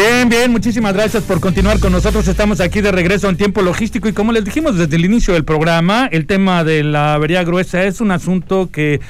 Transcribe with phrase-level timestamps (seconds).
[0.00, 2.26] Bien, bien, muchísimas gracias por continuar con nosotros.
[2.26, 5.44] Estamos aquí de regreso en tiempo logístico y como les dijimos desde el inicio del
[5.44, 9.00] programa, el tema de la avería gruesa es un asunto que eh,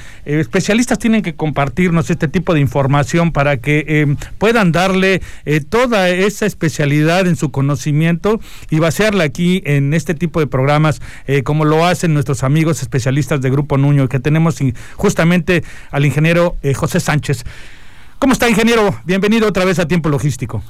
[0.41, 6.09] especialistas tienen que compartirnos este tipo de información para que eh, puedan darle eh, toda
[6.09, 11.01] esa especialidad en su conocimiento y vaciarla aquí en este tipo de programas
[11.45, 14.57] como lo hacen nuestros amigos especialistas de Grupo Nuño que tenemos
[14.97, 17.45] justamente al ingeniero José Sánchez.
[18.21, 18.93] ¿Cómo está, ingeniero?
[19.03, 20.61] Bienvenido otra vez a Tiempo Logístico.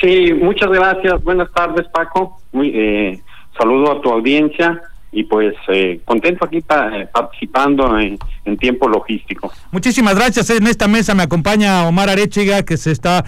[0.00, 1.20] Sí, muchas gracias.
[1.24, 2.40] Buenas tardes, Paco.
[2.52, 3.20] Muy, eh,
[3.58, 8.16] saludo a tu audiencia y pues eh, contento aquí eh, participando en,
[8.58, 9.52] tiempo logístico.
[9.72, 10.48] Muchísimas gracias.
[10.50, 13.24] En esta mesa me acompaña Omar Arechiga, que se está,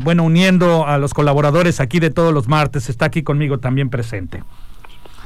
[0.00, 2.88] bueno, uniendo a los colaboradores aquí de todos los martes.
[2.88, 4.42] Está aquí conmigo también presente.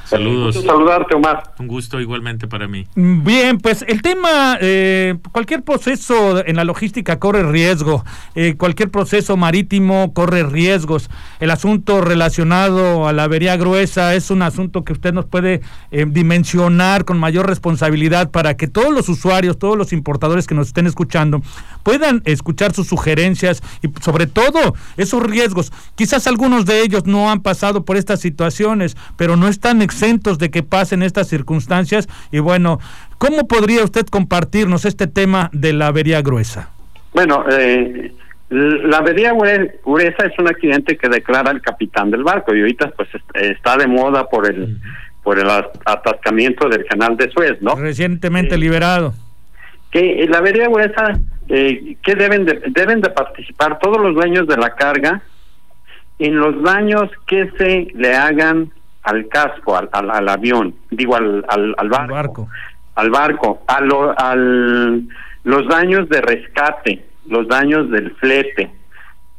[0.09, 0.57] Saludos.
[0.57, 1.53] Un saludarte, Omar.
[1.59, 2.87] Un gusto igualmente para mí.
[2.95, 8.03] Bien, pues el tema, eh, cualquier proceso en la logística corre riesgo,
[8.35, 11.11] eh, cualquier proceso marítimo corre riesgos.
[11.41, 16.07] El asunto relacionado a la avería gruesa es un asunto que usted nos puede eh,
[16.09, 20.87] dimensionar con mayor responsabilidad para que todos los usuarios, todos los importadores que nos estén
[20.87, 21.43] escuchando
[21.83, 25.71] puedan escuchar sus sugerencias y sobre todo esos riesgos.
[25.97, 30.51] Quizás algunos de ellos no han pasado por estas situaciones, pero no están exentos de
[30.51, 32.09] que pasen estas circunstancias.
[32.31, 32.79] Y bueno,
[33.19, 36.71] ¿cómo podría usted compartirnos este tema de la avería gruesa?
[37.13, 38.13] Bueno, eh,
[38.51, 39.33] la avería
[39.85, 43.87] gruesa es un accidente que declara el capitán del barco y ahorita pues está de
[43.87, 44.79] moda por el
[45.23, 47.75] por el atascamiento del canal de Suez, ¿no?
[47.75, 49.13] Recientemente liberado.
[49.91, 54.57] Que la avería gruesa, eh, que deben de, deben de participar todos los dueños de
[54.57, 55.21] la carga
[56.19, 58.73] en los daños que se le hagan
[59.09, 62.49] al casco, al, al, avión, digo al, al, barco,
[62.95, 65.09] al barco, a al,
[65.45, 68.71] los daños de rescate, los daños del flete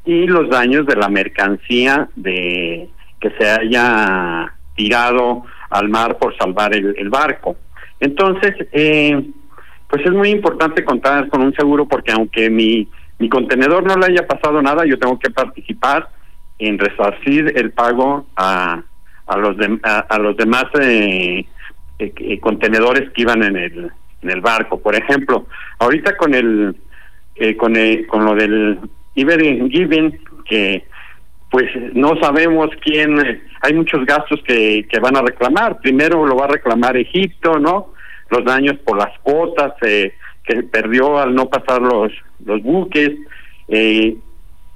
[0.05, 6.73] y los daños de la mercancía de que se haya tirado al mar por salvar
[6.75, 7.57] el, el barco.
[7.99, 9.23] Entonces, eh,
[9.87, 12.87] pues es muy importante contar con un seguro porque aunque mi,
[13.19, 16.09] mi contenedor no le haya pasado nada, yo tengo que participar
[16.57, 18.81] en resarcir el pago a,
[19.29, 21.45] a los a, los demás eh,
[21.99, 23.91] eh, eh, contenedores que iban en el
[24.21, 24.79] en el barco.
[24.79, 25.47] Por ejemplo
[25.79, 26.75] ahorita con el
[27.35, 28.79] eh, con el, con lo del
[29.15, 30.85] Iberian Given que
[31.51, 35.79] pues no sabemos quién hay muchos gastos que, que van a reclamar.
[35.79, 37.93] Primero lo va a reclamar Egipto no
[38.29, 40.13] los daños por las cuotas que
[40.71, 42.11] perdió al no pasar los
[42.45, 43.11] los buques
[43.67, 44.17] eh,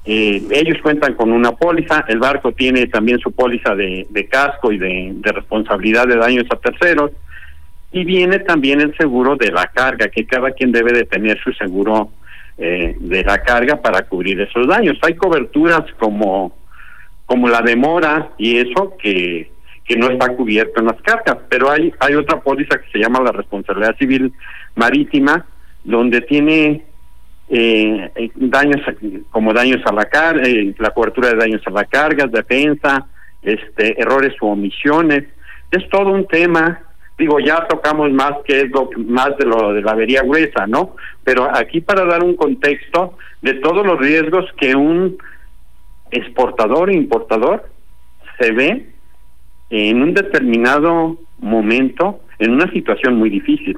[0.06, 4.78] eh, ellos cuentan con una póliza, el barco tiene también su póliza de, casco y
[4.78, 7.12] de, responsabilidad de daños a terceros,
[7.92, 11.54] y viene también el seguro de la carga, que cada quien debe de tener su
[11.54, 12.10] seguro
[12.58, 14.98] eh, de la carga para cubrir esos daños.
[15.04, 16.54] Hay coberturas como,
[17.26, 19.52] como la demora y eso que,
[19.86, 23.22] que no está cubierto en las cargas, pero hay, hay otra póliza que se llama
[23.22, 24.34] la responsabilidad civil
[24.76, 25.46] marítima,
[25.84, 26.84] donde tiene
[27.56, 28.82] eh, eh, daños
[29.30, 33.06] como daños a la carga, eh, la cobertura de daños a la carga, defensa,
[33.44, 35.26] este, errores u omisiones.
[35.70, 36.82] Es todo un tema.
[37.16, 40.96] Digo, ya tocamos más que es lo más de lo de la avería gruesa, ¿no?
[41.24, 45.16] Pero aquí para dar un contexto de todos los riesgos que un
[46.10, 47.70] exportador e importador
[48.40, 48.88] se ve
[49.70, 53.78] en un determinado momento en una situación muy difícil.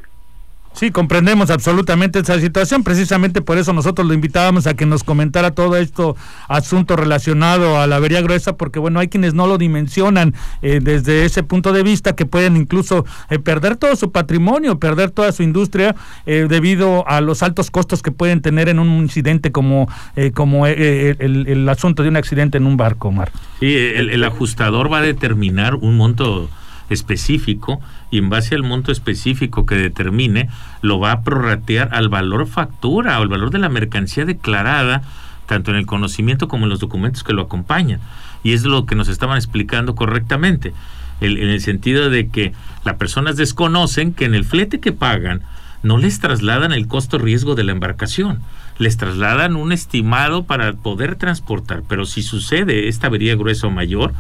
[0.75, 2.83] Sí, comprendemos absolutamente esa situación.
[2.83, 6.17] Precisamente por eso nosotros lo invitábamos a que nos comentara todo esto
[6.49, 11.23] asunto relacionado a la avería gruesa, porque bueno, hay quienes no lo dimensionan eh, desde
[11.23, 15.43] ese punto de vista, que pueden incluso eh, perder todo su patrimonio, perder toda su
[15.43, 15.95] industria
[16.25, 19.87] eh, debido a los altos costos que pueden tener en un incidente como,
[20.33, 23.31] como el, el, asunto de un accidente en un barco, Mar.
[23.59, 26.49] Sí, el, el ajustador va a determinar un monto
[26.89, 27.79] específico
[28.11, 30.49] y en base al monto específico que determine,
[30.81, 35.03] lo va a prorratear al valor factura o al valor de la mercancía declarada,
[35.45, 37.99] tanto en el conocimiento como en los documentos que lo acompañan.
[38.43, 40.73] Y es lo que nos estaban explicando correctamente,
[41.21, 42.53] en el sentido de que
[42.83, 45.41] las personas desconocen que en el flete que pagan
[45.81, 48.41] no les trasladan el costo riesgo de la embarcación,
[48.79, 54.13] les trasladan un estimado para poder transportar, pero si sucede esta avería gruesa o mayor,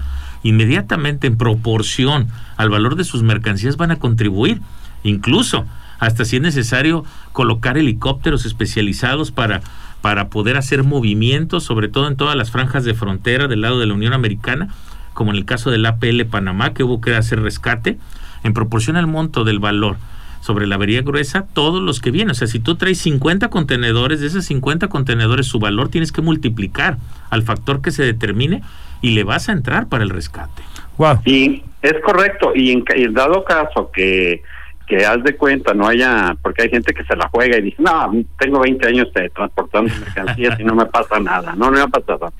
[0.45, 4.61] inmediatamente en proporción al valor de sus mercancías van a contribuir.
[5.03, 5.65] Incluso
[5.99, 9.61] hasta si es necesario colocar helicópteros especializados para
[10.05, 13.87] para poder hacer movimientos, sobre todo en todas las franjas de frontera del lado de
[13.87, 14.69] la Unión Americana,
[15.15, 17.97] como en el caso del APL Panamá, que hubo que hacer rescate,
[18.43, 19.97] en proporción al monto del valor
[20.45, 22.29] sobre la avería gruesa, todos los que vienen.
[22.29, 26.21] O sea, si tú traes 50 contenedores, de esos 50 contenedores, su valor tienes que
[26.21, 26.97] multiplicar
[27.31, 28.61] al factor que se determine
[29.01, 30.61] y le vas a entrar para el rescate.
[30.99, 31.21] Wow.
[31.25, 32.51] Y es correcto.
[32.53, 32.83] Y en,
[33.15, 34.43] dado caso que
[34.85, 37.81] que haz de cuenta, no haya, porque hay gente que se la juega y dice,
[37.81, 41.81] no, tengo 20 años de transportando mercancías y no me pasa nada, no, no me
[41.81, 42.31] ha pasado.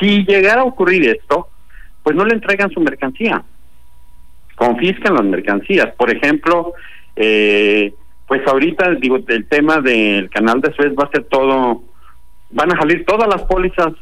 [0.00, 1.50] Si llegara a ocurrir esto,
[2.02, 3.42] pues no le entregan su mercancía,
[4.54, 5.94] confiscan las mercancías.
[5.98, 6.72] Por ejemplo,
[7.16, 7.94] eh,
[8.26, 11.82] pues ahorita, digo, el tema del canal de Suez va a ser todo,
[12.50, 13.92] van a salir todas las pólizas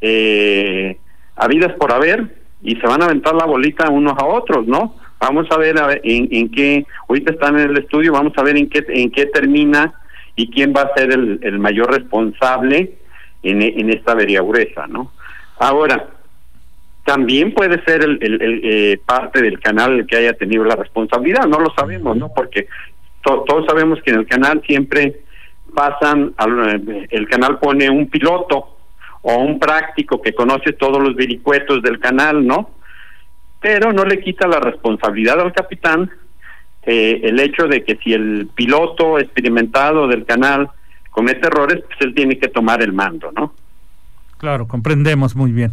[0.00, 0.98] eh,
[1.36, 4.96] habidas por haber y se van a aventar la bolita unos a otros, ¿no?
[5.20, 8.56] Vamos a ver, a ver en, qué, ahorita están en el estudio, vamos a ver
[8.56, 9.94] en qué, en qué termina
[10.34, 12.94] y quién va a ser el, el mayor responsable
[13.44, 15.12] en, en esta avería gruesa, ¿no?
[15.58, 16.08] Ahora,
[17.04, 21.72] también puede ser el, eh, parte del canal que haya tenido la responsabilidad, no lo
[21.74, 22.32] sabemos, ¿no?
[22.34, 22.68] Porque
[23.22, 25.22] todos sabemos que en el canal siempre
[25.74, 26.34] pasan,
[27.10, 28.76] el canal pone un piloto
[29.22, 32.70] o un práctico que conoce todos los vericuetos del canal, ¿no?
[33.62, 36.10] pero no le quita la responsabilidad al capitán
[36.82, 40.68] eh, el hecho de que si el piloto experimentado del canal
[41.10, 43.54] comete errores, pues él tiene que tomar el mando, ¿no?
[44.38, 45.72] Claro, comprendemos muy bien.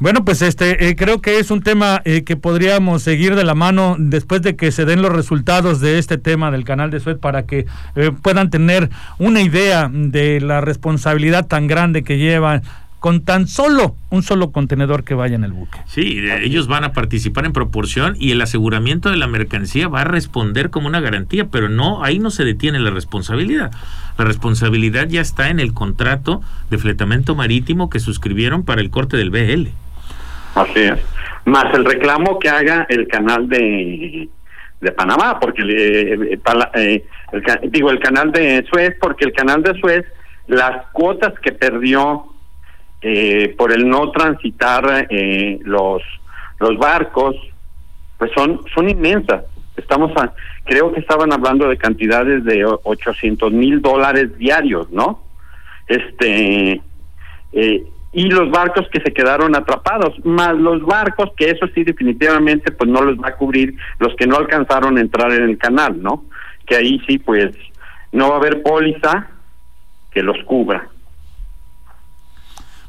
[0.00, 3.54] Bueno, pues este eh, creo que es un tema eh, que podríamos seguir de la
[3.54, 7.16] mano después de que se den los resultados de este tema del canal de Suez
[7.16, 7.66] para que
[8.22, 12.62] puedan tener una idea de la responsabilidad tan grande que llevan
[13.04, 15.78] con tan solo un solo contenedor que vaya en el buque.
[15.86, 20.04] Sí, ellos van a participar en proporción y el aseguramiento de la mercancía va a
[20.04, 23.72] responder como una garantía, pero no, ahí no se detiene la responsabilidad.
[24.16, 29.18] La responsabilidad ya está en el contrato de fletamento marítimo que suscribieron para el corte
[29.18, 29.68] del BL.
[30.54, 30.98] Así es.
[31.44, 34.28] Más el reclamo que haga el canal de,
[34.80, 36.38] de Panamá, porque eh,
[36.74, 37.04] eh,
[37.64, 40.04] digo el canal de Suez, porque el canal de Suez,
[40.46, 42.26] las cuotas que perdió
[43.06, 46.02] eh, por el no transitar eh, los
[46.58, 47.36] los barcos
[48.16, 49.44] pues son son inmensas
[49.76, 50.32] estamos a,
[50.64, 55.22] creo que estaban hablando de cantidades de 800 mil dólares diarios no
[55.86, 56.80] este
[57.52, 57.84] eh,
[58.14, 62.88] y los barcos que se quedaron atrapados más los barcos que eso sí definitivamente pues
[62.88, 66.24] no los va a cubrir los que no alcanzaron a entrar en el canal no
[66.64, 67.54] que ahí sí pues
[68.12, 69.28] no va a haber póliza
[70.12, 70.88] que los cubra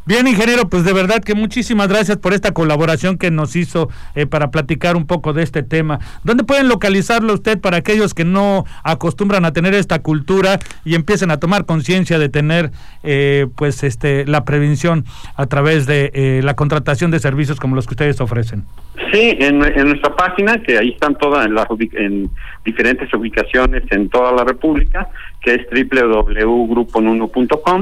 [0.07, 4.27] Bien, ingeniero, pues de verdad que muchísimas gracias por esta colaboración que nos hizo eh,
[4.27, 5.97] para platicar un poco de este tema.
[6.23, 11.31] ¿Dónde pueden localizarlo usted para aquellos que no acostumbran a tener esta cultura y empiecen
[11.31, 12.69] a tomar conciencia de tener
[13.01, 15.05] eh, pues este la prevención
[15.37, 18.63] a través de eh, la contratación de servicios como los que ustedes ofrecen?
[19.11, 22.29] Sí, en, nuestra página, que ahí están todas las en
[22.63, 25.09] diferentes ubicaciones en toda la República,
[25.41, 27.81] que es www.gruponuno.com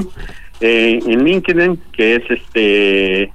[0.64, 3.32] eh, en LinkedIn, que es este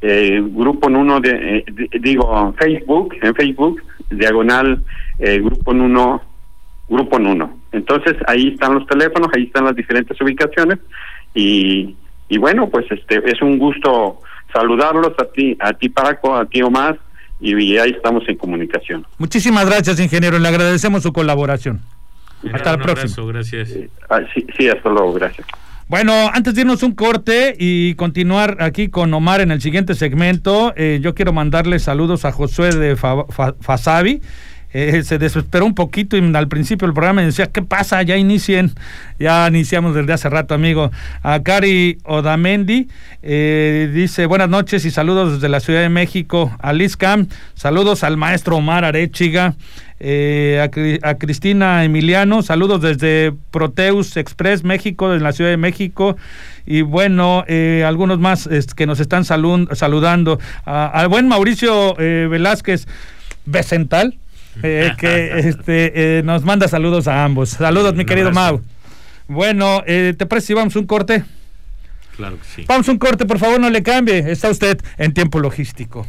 [0.00, 1.64] eh, grupo en uno de, eh,
[2.00, 4.84] digo Facebook, en Facebook, diagonal
[5.18, 6.22] eh, grupo en uno,
[6.88, 7.58] grupo en uno.
[7.72, 10.78] Entonces ahí están los teléfonos, ahí están las diferentes ubicaciones
[11.34, 11.96] y,
[12.28, 14.20] y bueno, pues este es un gusto
[14.52, 16.96] saludarlos a ti, a ti Paco, a ti Omar
[17.40, 19.04] y, ahí estamos en comunicación.
[19.18, 21.80] Muchísimas gracias, ingeniero, le agradecemos su colaboración.
[22.52, 23.26] Hasta la próxima.
[23.32, 23.74] Gracias.
[24.08, 25.46] Ah, sí, sí, hasta luego, gracias.
[25.88, 30.72] Bueno, antes de irnos un corte y continuar aquí con Omar en el siguiente segmento,
[30.76, 34.22] eh, yo quiero mandarle saludos a Josué de Fasabi.
[34.74, 38.02] Eh, se desesperó un poquito y al principio del programa decía, ¿qué pasa?
[38.02, 38.72] Ya inicien.
[39.18, 40.90] Ya iniciamos desde hace rato, amigo.
[41.22, 42.88] A Cari Odamendi
[43.22, 46.56] eh, dice, buenas noches y saludos desde la Ciudad de México.
[46.58, 49.54] A Liz Cam, saludos al maestro Omar Arechiga.
[50.04, 50.58] Eh,
[51.04, 56.16] a, Cristina Emiliano, saludos desde Proteus Express México, en la Ciudad de México,
[56.66, 62.88] y bueno, eh, algunos más que nos están saludando, al buen Mauricio eh, Velázquez
[63.46, 64.18] Becental,
[64.60, 67.50] que este, nos manda saludos a ambos.
[67.50, 68.60] Saludos, mi querido Mau.
[69.28, 71.22] Bueno, ¿te parece si vamos un corte?
[72.16, 72.64] Claro que sí.
[72.66, 74.32] Vamos un corte, por favor, no le cambie.
[74.32, 76.08] Está usted en tiempo logístico.